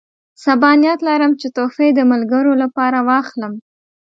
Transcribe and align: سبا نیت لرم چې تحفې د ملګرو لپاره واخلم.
سبا 0.43 0.69
نیت 0.81 0.99
لرم 1.07 1.31
چې 1.41 1.47
تحفې 1.57 1.87
د 1.95 1.99
ملګرو 2.11 2.53
لپاره 2.63 2.99
واخلم. 3.09 3.53